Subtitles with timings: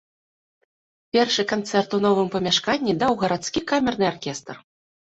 [1.17, 4.55] Першы канцэрт у новым памяшканні даў гарадскі камерны аркестр.